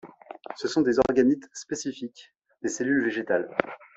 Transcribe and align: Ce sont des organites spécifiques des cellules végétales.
Ce 0.55 0.67
sont 0.67 0.81
des 0.81 0.97
organites 0.97 1.47
spécifiques 1.53 2.33
des 2.63 2.69
cellules 2.69 3.03
végétales. 3.03 3.55